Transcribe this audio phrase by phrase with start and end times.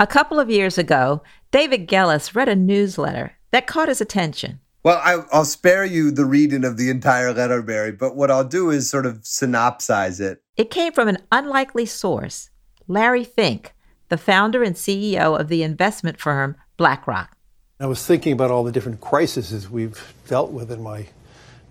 [0.00, 4.60] A couple of years ago, David Gelles read a newsletter that caught his attention.
[4.84, 8.44] Well, I, will spare you the reading of the entire letter, Mary, but what I'll
[8.44, 10.40] do is sort of synopsize it.
[10.56, 12.50] It came from an unlikely source
[12.86, 13.74] Larry Fink,
[14.08, 17.36] the founder and CEO of the investment firm BlackRock.
[17.80, 21.06] I was thinking about all the different crises we've dealt with in my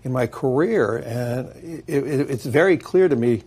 [0.04, 3.42] in my career, and it, it, it's very clear to me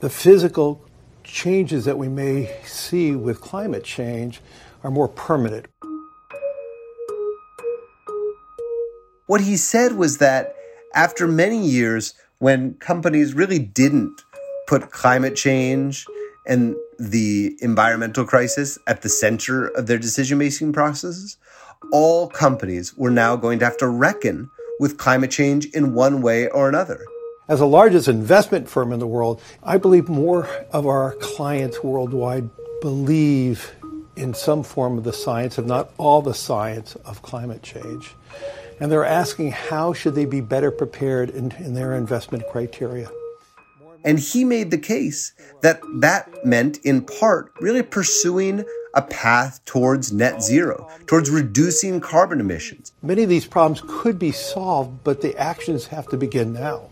[0.00, 0.84] the physical
[1.22, 4.40] changes that we may see with climate change
[4.82, 5.66] are more permanent.
[9.26, 10.54] What he said was that
[10.94, 14.22] after many years, when companies really didn't
[14.66, 16.04] put climate change
[16.46, 21.38] and the environmental crisis at the center of their decision making processes,
[21.92, 26.48] all companies were now going to have to reckon with climate change in one way
[26.48, 27.00] or another.
[27.46, 32.48] As the largest investment firm in the world, I believe more of our clients worldwide
[32.80, 33.74] believe
[34.16, 38.14] in some form of the science, if not all the science, of climate change.
[38.80, 43.10] And they're asking how should they be better prepared in, in their investment criteria.
[44.04, 50.14] And he made the case that that meant, in part, really pursuing a path towards
[50.14, 52.92] net zero, towards reducing carbon emissions.
[53.02, 56.90] Many of these problems could be solved, but the actions have to begin now.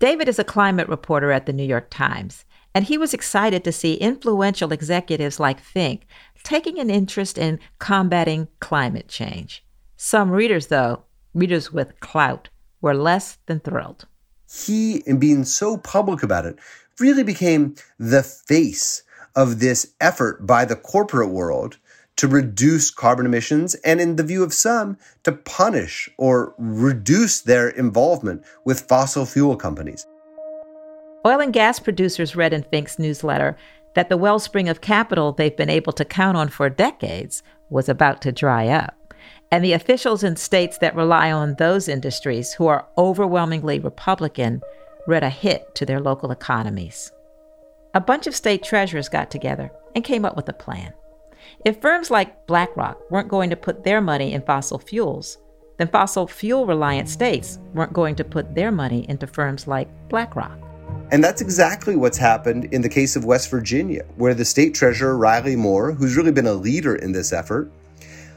[0.00, 3.70] David is a climate reporter at the New York Times, and he was excited to
[3.70, 6.06] see influential executives like Fink
[6.42, 9.62] taking an interest in combating climate change.
[9.98, 12.48] Some readers, though, readers with clout,
[12.80, 14.06] were less than thrilled.
[14.50, 16.58] He, in being so public about it,
[16.98, 19.02] really became the face
[19.36, 21.76] of this effort by the corporate world
[22.20, 27.70] to reduce carbon emissions and, in the view of some, to punish or reduce their
[27.70, 30.06] involvement with fossil fuel companies.
[31.26, 33.56] Oil and gas producers read in Fink's newsletter
[33.94, 38.20] that the wellspring of capital they've been able to count on for decades was about
[38.20, 39.14] to dry up.
[39.50, 44.60] And the officials in states that rely on those industries, who are overwhelmingly Republican,
[45.06, 47.12] read a hit to their local economies.
[47.94, 50.92] A bunch of state treasurers got together and came up with a plan.
[51.62, 55.36] If firms like BlackRock weren't going to put their money in fossil fuels,
[55.76, 60.58] then fossil fuel reliant states weren't going to put their money into firms like BlackRock.
[61.12, 65.18] And that's exactly what's happened in the case of West Virginia, where the state treasurer,
[65.18, 67.70] Riley Moore, who's really been a leader in this effort,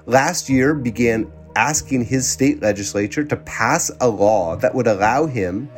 [0.05, 5.69] last year began asking his state legislature to pass a law that would allow him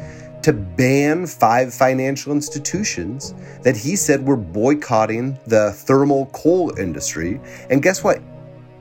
[0.46, 3.34] to ban five financial institutions
[3.64, 7.42] that he said were boycotting the thermal coal industry.
[7.72, 8.22] And guess what?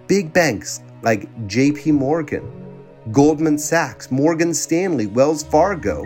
[0.07, 2.45] Big banks like JP Morgan,
[3.13, 6.05] Goldman Sachs, Morgan Stanley, Wells Fargo,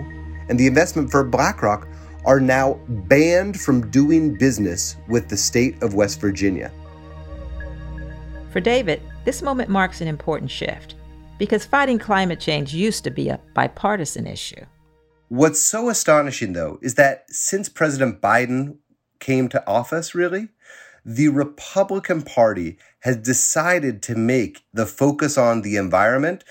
[0.48, 1.88] and the investment firm BlackRock
[2.24, 6.70] are now banned from doing business with the state of West Virginia.
[8.52, 10.94] For David, this moment marks an important shift
[11.36, 14.64] because fighting climate change used to be a bipartisan issue.
[15.28, 18.78] What's so astonishing, though, is that since President Biden
[19.20, 20.48] came to office, really,
[21.04, 26.44] the Republican Party has decided to make the focus on the environment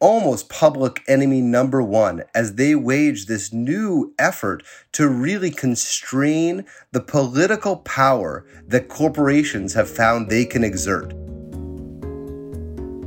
[0.00, 7.00] almost public enemy number one as they wage this new effort to really constrain the
[7.00, 11.12] political power that corporations have found they can exert.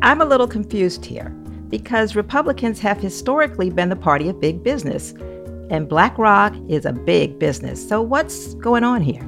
[0.01, 1.35] I'm a little confused here
[1.71, 5.13] because Republicans have historically been the party of big business,
[5.71, 7.87] and BlackRock is a big business.
[7.87, 9.27] So, what's going on here?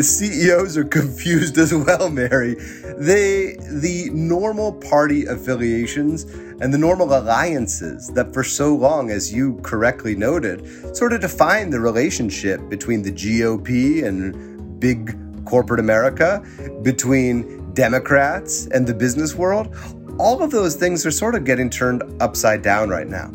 [0.00, 2.54] CEOs are confused as well, Mary.
[2.96, 6.22] They, the normal party affiliations
[6.60, 11.70] and the normal alliances that for so long, as you correctly noted, sort of define
[11.70, 16.40] the relationship between the GOP and big corporate America,
[16.82, 19.76] between Democrats and the business world,
[20.18, 23.30] all of those things are sort of getting turned upside down right now.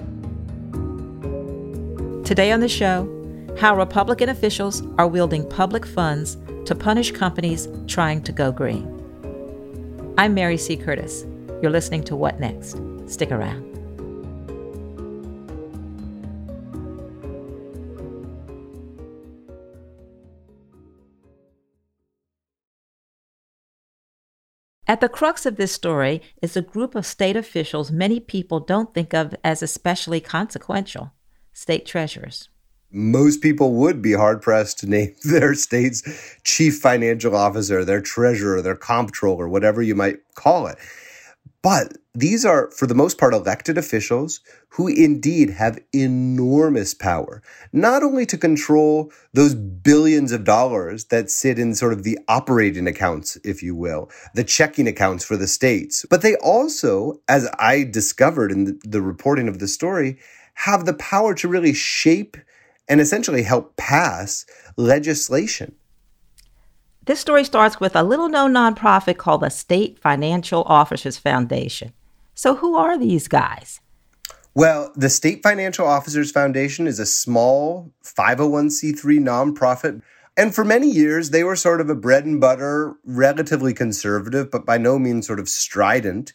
[2.24, 3.08] Today on the show,
[3.60, 8.96] how Republican officials are wielding public funds to punish companies trying to go green.
[10.18, 10.78] I'm Mary C.
[10.78, 11.26] Curtis.
[11.62, 12.80] You're listening to What Next?
[13.08, 13.69] Stick around.
[24.90, 28.92] At the crux of this story is a group of state officials many people don't
[28.92, 31.14] think of as especially consequential
[31.54, 32.50] state treasurers.
[32.92, 36.02] Most people would be hard pressed to name their state's
[36.44, 40.80] chief financial officer, their treasurer, their comptroller, whatever you might call it.
[41.62, 47.42] But these are, for the most part, elected officials who indeed have enormous power,
[47.74, 52.88] not only to control those billions of dollars that sit in sort of the operating
[52.88, 57.84] accounts, if you will, the checking accounts for the states, but they also, as I
[57.84, 60.18] discovered in the, reporting of the story,
[60.56, 62.38] have the power to really shape
[62.88, 64.46] and essentially help pass
[64.78, 65.76] legislation.
[67.10, 71.92] This story starts with a little known nonprofit called the State Financial Officers Foundation.
[72.36, 73.82] So, who are these guys?
[74.54, 80.04] Well, the State Financial Officers Foundation is a small 501c3 nonprofit.
[80.38, 84.64] And for many years, they were sort of a bread and butter, relatively conservative, but
[84.64, 86.34] by no means sort of strident,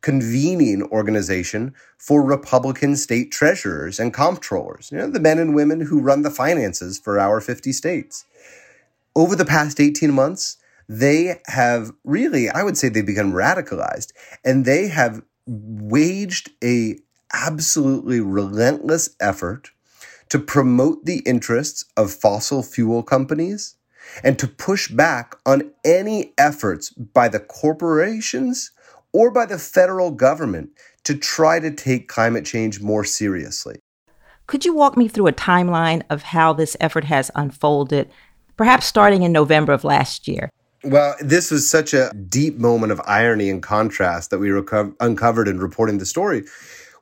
[0.00, 6.00] convening organization for Republican state treasurers and comptrollers, you know, the men and women who
[6.00, 8.24] run the finances for our 50 states
[9.16, 10.58] over the past 18 months,
[10.88, 14.12] they have really, I would say they've become radicalized
[14.44, 16.98] and they have waged a
[17.32, 19.70] absolutely relentless effort
[20.28, 23.76] to promote the interests of fossil fuel companies
[24.22, 28.70] and to push back on any efforts by the corporations
[29.12, 30.70] or by the federal government
[31.04, 33.76] to try to take climate change more seriously.
[34.46, 38.08] Could you walk me through a timeline of how this effort has unfolded
[38.56, 40.50] perhaps starting in November of last year.
[40.84, 45.48] Well, this was such a deep moment of irony and contrast that we reco- uncovered
[45.48, 46.44] in reporting the story,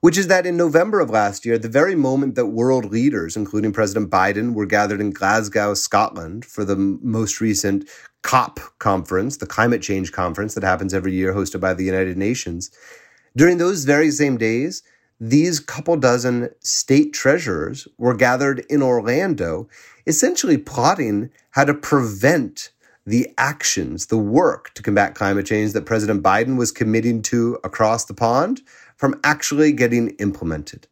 [0.00, 3.72] which is that in November of last year, the very moment that world leaders, including
[3.72, 7.88] President Biden, were gathered in Glasgow, Scotland for the most recent
[8.22, 12.70] COP conference, the climate change conference that happens every year hosted by the United Nations,
[13.36, 14.82] during those very same days,
[15.20, 19.68] these couple dozen state treasurers were gathered in Orlando,
[20.06, 22.70] essentially plotting how to prevent
[23.06, 28.06] the actions, the work to combat climate change that President Biden was committing to across
[28.06, 28.62] the pond
[28.96, 30.86] from actually getting implemented.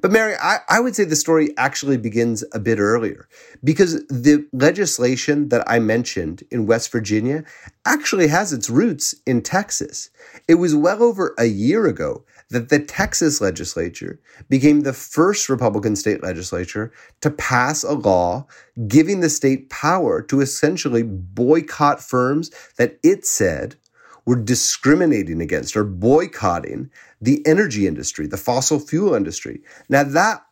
[0.00, 3.28] But Mary, I, I, would say the story actually begins a bit earlier
[3.64, 7.44] because the legislation that I mentioned in West Virginia
[7.84, 10.08] actually has its roots in Texas.
[10.46, 14.18] It was well over a year ago that the Texas legislature
[14.48, 18.46] became the first Republican state legislature to pass a law
[18.86, 23.76] giving the state power to essentially boycott firms that it said
[24.24, 26.90] were discriminating against or boycotting
[27.20, 29.62] the energy industry, the fossil fuel industry.
[29.88, 30.42] Now, that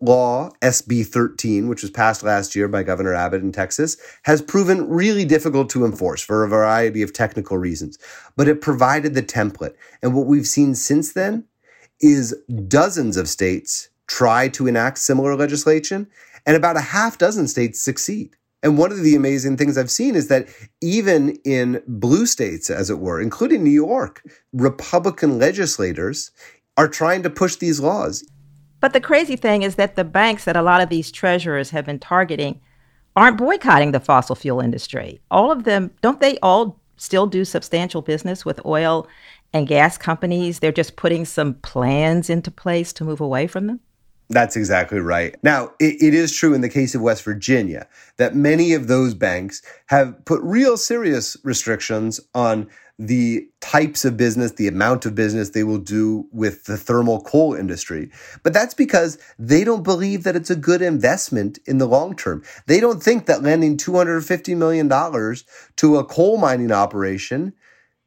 [0.00, 4.88] law, SB 13, which was passed last year by Governor Abbott in Texas, has proven
[4.88, 7.98] really difficult to enforce for a variety of technical reasons.
[8.36, 9.74] But it provided the template.
[10.02, 11.44] And what we've seen since then
[12.00, 12.36] is
[12.68, 16.06] dozens of states try to enact similar legislation,
[16.44, 18.36] and about a half dozen states succeed.
[18.62, 20.48] And one of the amazing things I've seen is that
[20.80, 24.22] even in blue states, as it were, including New York,
[24.52, 26.30] Republican legislators
[26.76, 28.24] are trying to push these laws.
[28.80, 31.86] But the crazy thing is that the banks that a lot of these treasurers have
[31.86, 32.60] been targeting
[33.14, 35.20] aren't boycotting the fossil fuel industry.
[35.30, 39.06] All of them, don't they all still do substantial business with oil
[39.52, 40.58] and gas companies?
[40.58, 43.80] They're just putting some plans into place to move away from them?
[44.28, 45.36] That's exactly right.
[45.44, 47.86] Now, it, it is true in the case of West Virginia
[48.16, 54.52] that many of those banks have put real serious restrictions on the types of business,
[54.52, 58.10] the amount of business they will do with the thermal coal industry.
[58.42, 62.42] But that's because they don't believe that it's a good investment in the long term.
[62.66, 64.88] They don't think that lending $250 million
[65.76, 67.52] to a coal mining operation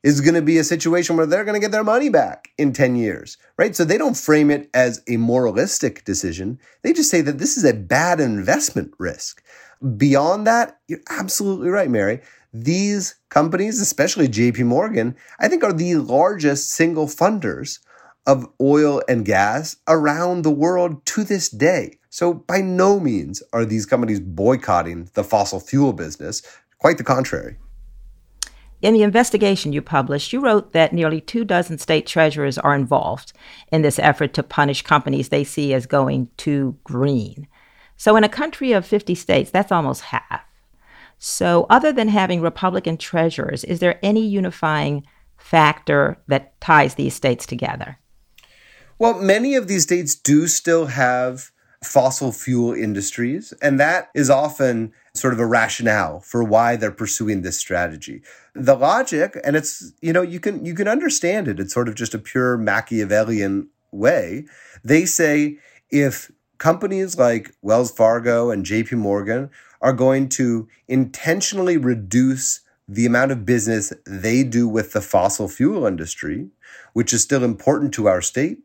[0.02, 2.72] is going to be a situation where they're going to get their money back in
[2.72, 3.76] 10 years, right?
[3.76, 6.60] So they don't frame it as a moralistic decision.
[6.84, 9.44] They just say that this is a bad investment risk.
[9.98, 12.22] Beyond that, you're absolutely right, Mary.
[12.52, 17.80] These companies, especially JP Morgan, I think are the largest single funders
[18.26, 21.98] of oil and gas around the world to this day.
[22.10, 26.42] So by no means are these companies boycotting the fossil fuel business.
[26.80, 27.58] Quite the contrary.
[28.82, 33.34] In the investigation you published, you wrote that nearly two dozen state treasurers are involved
[33.72, 37.48] in this effort to punish companies they see as going too green.
[37.98, 40.49] So, in a country of 50 states, that's almost half.
[41.20, 45.06] So, other than having Republican treasurers, is there any unifying
[45.38, 48.00] factor that ties these states together?
[48.98, 51.52] Well, many of these states do still have
[51.84, 57.42] fossil fuel industries, and that is often sort of a rationale for why they're pursuing
[57.42, 58.22] this strategy.
[58.54, 61.60] The logic, and it's, you know, you can you can understand it.
[61.60, 64.46] It's sort of just a pure Machiavellian way.
[64.84, 65.58] They say
[65.90, 69.50] if companies like Wells Fargo and JP Morgan
[69.82, 75.86] are going to intentionally reduce the amount of business they do with the fossil fuel
[75.86, 76.48] industry,
[76.94, 78.60] which is still important to our state,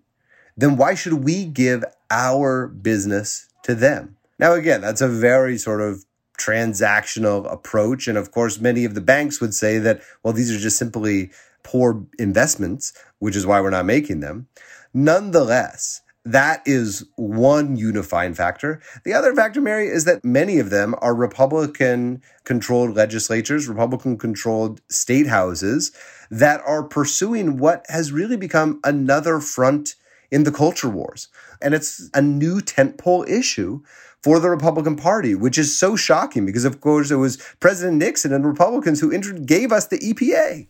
[0.57, 4.17] then why should we give our business to them?
[4.39, 6.05] Now, again, that's a very sort of
[6.39, 8.09] transactional approach.
[8.09, 11.31] And of course, many of the banks would say that, well, these are just simply
[11.63, 14.49] poor investments, which is why we're not making them.
[14.93, 18.81] Nonetheless, that is one unifying factor.
[19.05, 24.81] The other factor, Mary, is that many of them are Republican controlled legislatures, Republican controlled
[24.89, 25.93] state houses
[26.31, 29.97] that are pursuing what has really become another front
[30.31, 31.29] in the culture wars.
[31.61, 33.83] And it's a new tentpole issue
[34.23, 38.33] for the Republican Party, which is so shocking because, of course, it was President Nixon
[38.33, 40.69] and Republicans who gave us the EPA.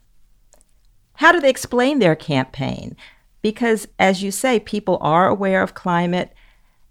[1.14, 2.96] How do they explain their campaign?
[3.44, 6.32] Because, as you say, people are aware of climate.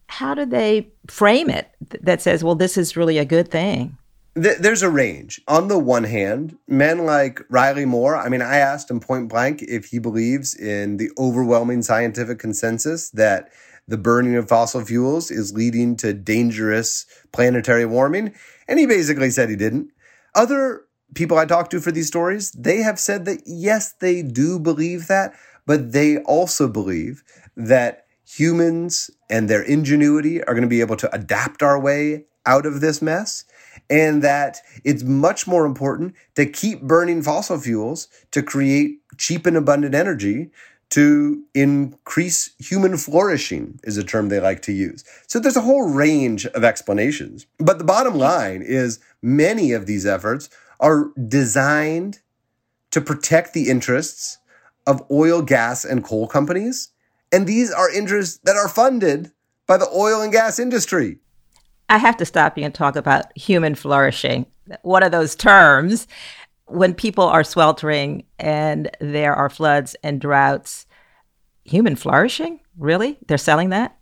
[0.06, 3.98] How do they frame it that says, well, this is really a good thing?
[4.36, 5.42] There's a range.
[5.48, 9.64] On the one hand, men like Riley Moore, I mean, I asked him point blank
[9.64, 13.50] if he believes in the overwhelming scientific consensus that
[13.88, 18.32] the burning of fossil fuels is leading to dangerous planetary warming.
[18.68, 19.90] And he basically said he didn't.
[20.36, 20.84] Other
[21.16, 25.08] people I talked to for these stories, they have said that yes, they do believe
[25.08, 25.34] that,
[25.66, 27.24] but they also believe
[27.56, 32.66] that humans and their ingenuity are going to be able to adapt our way out
[32.66, 33.46] of this mess.
[33.90, 39.58] And that it's much more important to keep burning fossil fuels to create cheap and
[39.58, 40.52] abundant energy
[40.92, 45.04] to increase human flourishing is a term they like to use.
[45.28, 47.48] So there's a whole range of explanations.
[47.58, 52.20] But the bottom line is many of these efforts are designed
[52.92, 54.38] to protect the interests
[54.88, 56.90] of oil, gas, and coal companies.
[57.32, 59.32] And these are interests that are funded
[59.68, 61.20] by the oil and gas industry.
[61.90, 64.46] I have to stop you and talk about human flourishing.
[64.82, 66.08] What are those terms?
[66.68, 70.86] when people are sweltering and there are floods and droughts,
[71.64, 72.60] human flourishing?
[72.78, 73.18] Really?
[73.28, 73.98] They're selling that?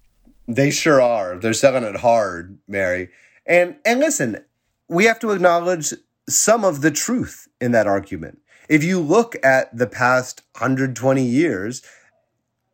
[0.48, 1.38] They sure are.
[1.38, 3.10] They're selling it hard, Mary.
[3.46, 4.44] And and listen,
[4.88, 5.94] we have to acknowledge
[6.30, 8.40] some of the truth in that argument.
[8.72, 11.82] If you look at the past 120 years,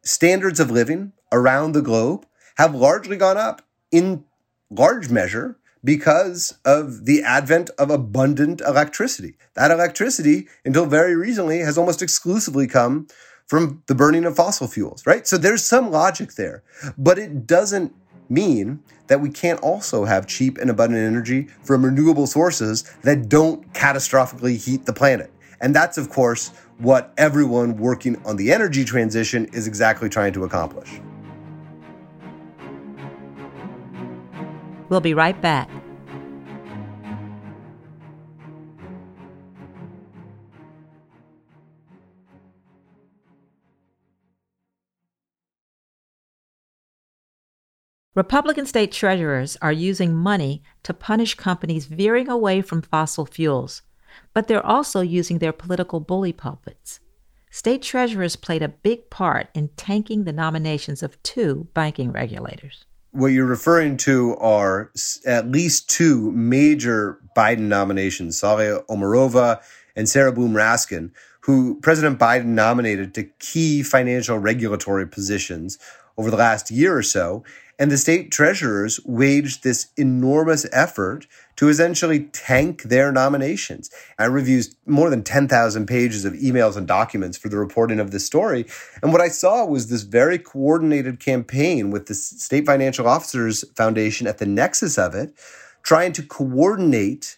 [0.03, 2.27] standards of living around the globe
[2.57, 4.23] have largely gone up in
[4.69, 9.37] large measure because of the advent of abundant electricity.
[9.55, 13.07] That electricity, until very recently, has almost exclusively come
[13.47, 15.25] from the burning of fossil fuels, right?
[15.25, 16.61] So there's some logic there,
[16.95, 17.91] but it doesn't
[18.29, 23.73] mean that we can't also have cheap and abundant energy from renewable sources that don't
[23.73, 25.31] catastrophically heat the planet.
[25.61, 30.43] And that's, of course, what everyone working on the energy transition is exactly trying to
[30.43, 30.99] accomplish.
[34.89, 35.69] We'll be right back.
[48.17, 53.83] Republican state treasurers are using money to punish companies veering away from fossil fuels,
[54.33, 56.99] but they're also using their political bully pulpits.
[57.49, 62.85] State treasurers played a big part in tanking the nominations of two banking regulators.
[63.11, 64.91] What you're referring to are
[65.25, 69.61] at least two major Biden nominations, Saule Omarova
[69.95, 75.79] and Sarah Bloom Raskin, who President Biden nominated to key financial regulatory positions
[76.17, 77.43] over the last year or so.
[77.79, 83.91] And the state treasurers waged this enormous effort to essentially tank their nominations.
[84.17, 88.25] I reviewed more than 10,000 pages of emails and documents for the reporting of this
[88.25, 88.65] story.
[89.03, 94.25] And what I saw was this very coordinated campaign with the State Financial Officers Foundation
[94.25, 95.33] at the nexus of it,
[95.83, 97.37] trying to coordinate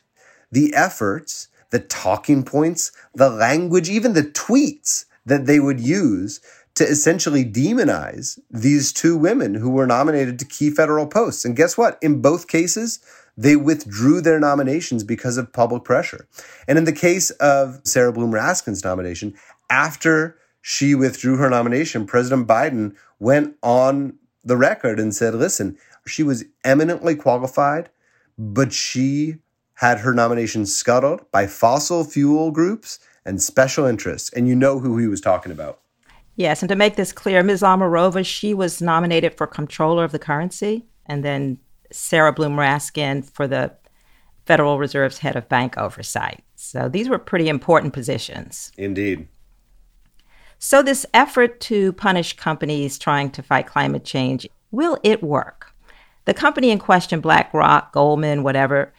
[0.51, 6.41] the efforts, the talking points, the language, even the tweets that they would use
[6.79, 11.43] to essentially demonize these two women who were nominated to key federal posts.
[11.43, 11.99] And guess what?
[12.01, 12.99] In both cases,
[13.35, 16.25] they withdrew their nominations because of public pressure.
[16.69, 19.35] And in the case of Sarah Bloom Raskin's nomination,
[19.69, 26.23] after she withdrew her nomination, President Biden went on the record and said, listen, she
[26.23, 27.89] was eminently qualified,
[28.37, 29.35] but she
[29.73, 34.29] had her nomination scuttled by fossil fuel groups and special interests.
[34.31, 35.81] And you know who he was talking about.
[36.39, 37.63] Yes, and to make this clear, Ms.
[37.63, 41.57] Omarova, she was nominated for comptroller of the currency, and then
[41.91, 43.73] Sarah Bloom Raskin for the
[44.45, 46.41] Federal Reserve's head of bank oversight.
[46.55, 48.71] So these were pretty important positions.
[48.77, 49.27] Indeed.
[50.59, 55.75] So, this effort to punish companies trying to fight climate change, will it work?
[56.23, 58.93] The company in question, BlackRock, Goldman, whatever,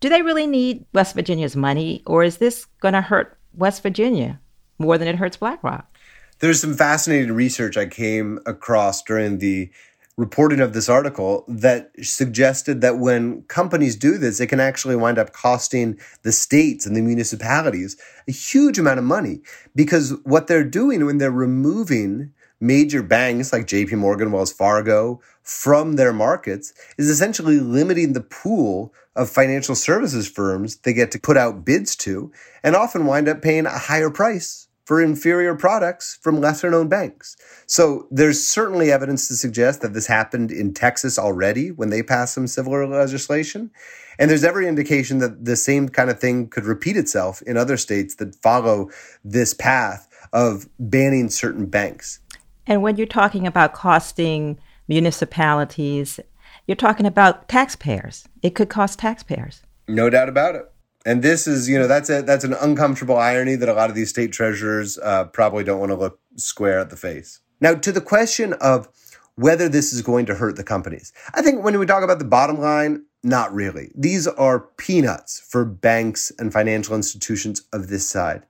[0.00, 4.38] Do they really need West Virginia's money, or is this going to hurt West Virginia
[4.78, 5.90] more than it hurts BlackRock?
[6.38, 9.70] There's some fascinating research I came across during the
[10.18, 15.18] reporting of this article that suggested that when companies do this, it can actually wind
[15.18, 17.96] up costing the states and the municipalities
[18.28, 19.40] a huge amount of money.
[19.74, 25.96] Because what they're doing when they're removing major banks like JP Morgan, Wells Fargo from
[25.96, 31.38] their markets is essentially limiting the pool of financial services firms they get to put
[31.38, 32.30] out bids to
[32.62, 37.36] and often wind up paying a higher price for inferior products from lesser known banks.
[37.66, 42.34] So there's certainly evidence to suggest that this happened in Texas already when they passed
[42.34, 43.72] some similar legislation.
[44.18, 47.76] And there's every indication that the same kind of thing could repeat itself in other
[47.76, 48.88] states that follow
[49.24, 52.20] this path of banning certain banks.
[52.66, 56.20] And when you're talking about costing municipalities,
[56.68, 58.28] you're talking about taxpayers.
[58.40, 59.62] It could cost taxpayers.
[59.88, 60.70] No doubt about it.
[61.06, 63.96] And this is, you know, that's a that's an uncomfortable irony that a lot of
[63.96, 67.38] these state treasurers uh, probably don't want to look square at the face.
[67.60, 68.88] Now, to the question of
[69.36, 72.24] whether this is going to hurt the companies, I think when we talk about the
[72.24, 73.92] bottom line, not really.
[73.94, 78.42] These are peanuts for banks and financial institutions of this side.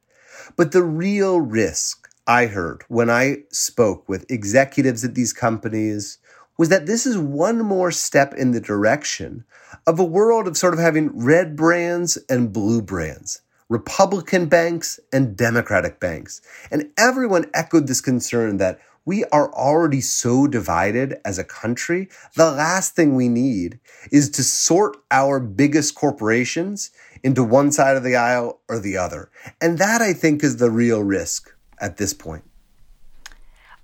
[0.56, 6.18] But the real risk I heard when I spoke with executives at these companies
[6.58, 9.44] was that this is one more step in the direction
[9.86, 15.36] of a world of sort of having red brands and blue brands, Republican banks and
[15.36, 16.40] Democratic banks.
[16.70, 22.08] And everyone echoed this concern that we are already so divided as a country.
[22.34, 23.78] The last thing we need
[24.10, 26.90] is to sort our biggest corporations
[27.22, 29.30] into one side of the aisle or the other.
[29.60, 32.42] And that I think is the real risk at this point.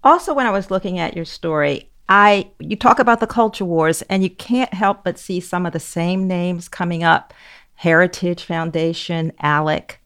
[0.02, 4.02] Also, when I was looking at your story, I you talk about the culture wars
[4.02, 7.32] and you can't help but see some of the same names coming up.
[7.76, 9.96] Heritage Foundation, ALEC.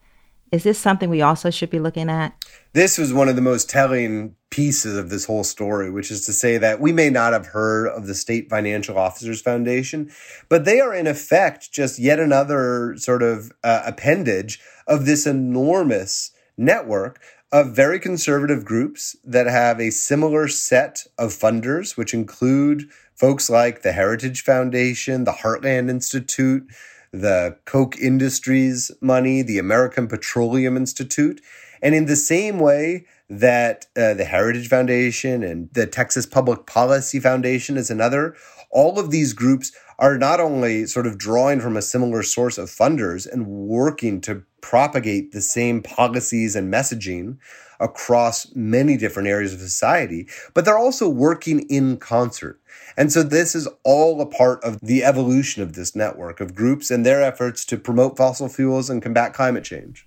[0.52, 2.32] Is this something we also should be looking at?
[2.74, 6.32] This was one of the most telling pieces of this whole story, which is to
[6.32, 10.08] say that we may not have heard of the State Financial Officers Foundation,
[10.48, 16.30] but they are in effect just yet another sort of uh, appendage of this enormous
[16.56, 17.20] network
[17.52, 23.82] of very conservative groups that have a similar set of funders, which include folks like
[23.82, 26.66] the Heritage Foundation, the Heartland Institute,
[27.12, 31.40] the Koch Industries money, the American Petroleum Institute.
[31.80, 37.20] And in the same way that uh, the Heritage Foundation and the Texas Public Policy
[37.20, 38.34] Foundation is another,
[38.70, 42.68] all of these groups are not only sort of drawing from a similar source of
[42.68, 47.38] funders and working to propagate the same policies and messaging
[47.80, 52.60] across many different areas of society, but they're also working in concert.
[52.96, 56.90] And so this is all a part of the evolution of this network of groups
[56.90, 60.06] and their efforts to promote fossil fuels and combat climate change.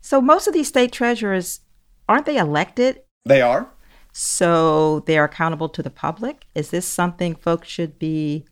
[0.00, 1.60] So most of these state treasurers
[2.08, 3.02] aren't they elected?
[3.24, 3.68] They are.
[4.12, 6.46] So they're accountable to the public.
[6.54, 8.44] Is this something folks should be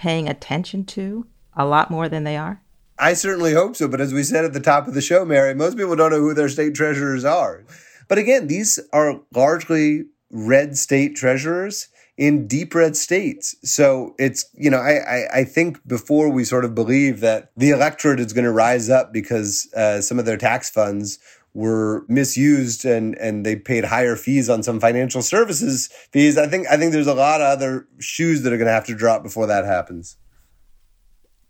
[0.00, 2.62] paying attention to a lot more than they are?
[2.98, 3.86] I certainly hope so.
[3.86, 6.20] But as we said at the top of the show, Mary, most people don't know
[6.20, 7.64] who their state treasurers are.
[8.08, 13.54] But again, these are largely red state treasurers in deep red states.
[13.62, 17.70] So it's, you know, I, I, I, think before we sort of believe that the
[17.70, 21.18] electorate is going to rise up because uh, some of their tax funds
[21.52, 26.66] were misused and, and they paid higher fees on some financial services fees, I think
[26.68, 29.22] I think there's a lot of other shoes that are going to have to drop
[29.22, 30.16] before that happens.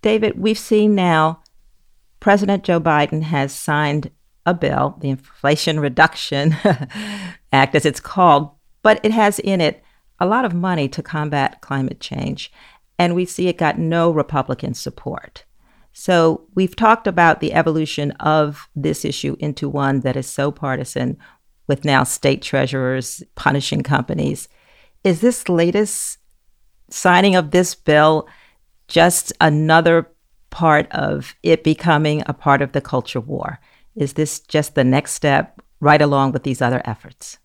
[0.02, 1.42] David, we've seen now
[2.20, 4.10] President Joe Biden has signed
[4.46, 6.56] a bill, the Inflation Reduction
[7.52, 8.50] Act, as it's called,
[8.82, 9.82] but it has in it
[10.18, 12.52] a lot of money to combat climate change.
[12.98, 15.44] And we see it got no Republican support.
[15.92, 21.18] So we've talked about the evolution of this issue into one that is so partisan,
[21.66, 24.48] with now state treasurers punishing companies.
[25.04, 26.18] Is this latest
[26.90, 28.28] signing of this bill
[28.88, 30.10] just another
[30.50, 33.60] part of it becoming a part of the culture war?
[33.94, 37.38] Is this just the next step right along with these other efforts?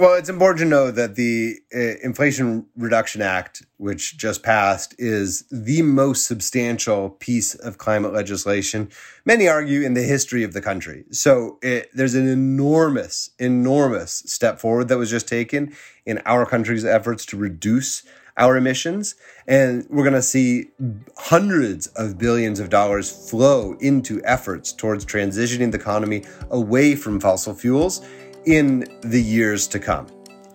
[0.00, 5.44] Well, it's important to know that the uh, Inflation Reduction Act, which just passed, is
[5.50, 8.90] the most substantial piece of climate legislation,
[9.24, 11.04] many argue, in the history of the country.
[11.10, 15.74] So it, there's an enormous, enormous step forward that was just taken
[16.06, 18.04] in our country's efforts to reduce
[18.36, 19.16] our emissions.
[19.48, 20.68] And we're going to see
[21.16, 27.52] hundreds of billions of dollars flow into efforts towards transitioning the economy away from fossil
[27.52, 28.06] fuels
[28.46, 30.06] in the years to come.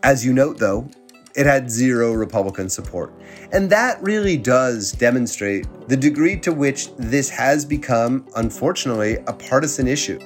[0.04, 0.90] As you note, though,
[1.36, 3.14] it had zero Republican support.
[3.52, 9.88] And that really does demonstrate the degree to which this has become, unfortunately, a partisan
[9.88, 10.20] issue.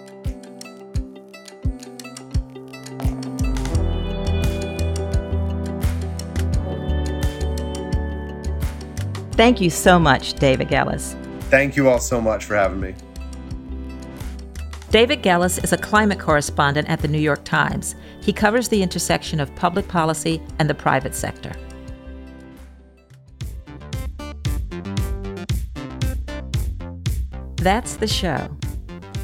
[9.33, 11.15] Thank you so much, David Gelles.
[11.51, 12.95] Thank you all so much for having me.
[14.89, 17.95] David Gelles is a climate correspondent at the New York Times.
[18.21, 21.51] He covers the intersection of public policy and the private sector.
[27.57, 28.55] That's the show.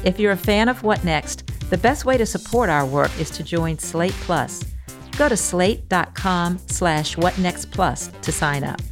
[0.04, 3.30] If you're a fan of What Next, the best way to support our work is
[3.30, 4.62] to join Slate Plus.
[5.16, 8.82] Go to slate.com slash whatnextplus to sign up.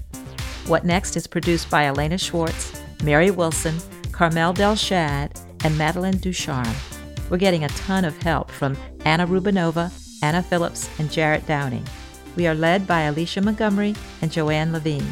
[0.66, 3.76] What Next is produced by Elena Schwartz, Mary Wilson,
[4.10, 6.74] Carmel Delshad, and Madeline Ducharme.
[7.30, 11.86] We're getting a ton of help from Anna Rubinova, Anna Phillips, and Jarrett Downing.
[12.36, 15.06] We are led by Alicia Montgomery and Joanne Levine.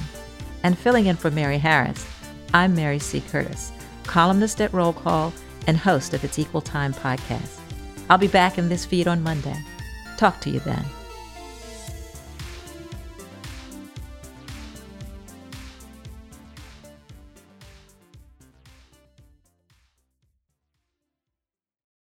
[0.62, 2.06] And filling in for Mary Harris,
[2.52, 3.20] I'm Mary C.
[3.20, 3.72] Curtis,
[4.04, 5.32] columnist at Roll Call
[5.66, 7.58] and host of its Equal Time podcast.
[8.08, 9.56] I'll be back in this feed on Monday.
[10.16, 10.84] Talk to you then.